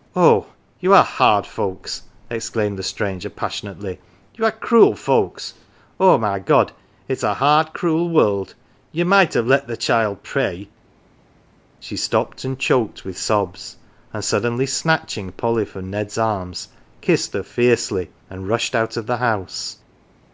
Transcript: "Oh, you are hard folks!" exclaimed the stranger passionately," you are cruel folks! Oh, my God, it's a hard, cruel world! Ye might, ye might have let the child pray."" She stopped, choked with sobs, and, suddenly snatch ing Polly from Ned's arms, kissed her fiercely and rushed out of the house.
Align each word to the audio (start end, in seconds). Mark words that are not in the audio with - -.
"Oh, 0.26 0.46
you 0.80 0.94
are 0.94 1.04
hard 1.04 1.44
folks!" 1.46 2.04
exclaimed 2.30 2.78
the 2.78 2.82
stranger 2.82 3.28
passionately," 3.28 3.98
you 4.34 4.46
are 4.46 4.50
cruel 4.50 4.96
folks! 4.96 5.52
Oh, 6.00 6.16
my 6.16 6.38
God, 6.38 6.72
it's 7.08 7.22
a 7.22 7.34
hard, 7.34 7.74
cruel 7.74 8.08
world! 8.08 8.54
Ye 8.90 9.04
might, 9.04 9.04
ye 9.04 9.04
might 9.04 9.34
have 9.34 9.46
let 9.46 9.66
the 9.66 9.76
child 9.76 10.22
pray."" 10.22 10.68
She 11.78 11.98
stopped, 11.98 12.46
choked 12.58 13.04
with 13.04 13.18
sobs, 13.18 13.76
and, 14.14 14.24
suddenly 14.24 14.64
snatch 14.64 15.18
ing 15.18 15.32
Polly 15.32 15.66
from 15.66 15.90
Ned's 15.90 16.16
arms, 16.16 16.68
kissed 17.02 17.34
her 17.34 17.42
fiercely 17.42 18.08
and 18.30 18.48
rushed 18.48 18.74
out 18.74 18.96
of 18.96 19.06
the 19.06 19.18
house. 19.18 19.76